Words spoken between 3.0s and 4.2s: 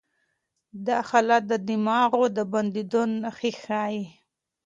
نښې ښيي.